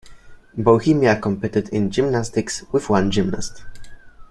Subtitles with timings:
[0.57, 3.61] Bohemia competed in gymnastics, with one gymnast.